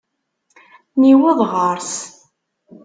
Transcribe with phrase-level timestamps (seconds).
[1.01, 1.93] Niweḍ ɣer-s.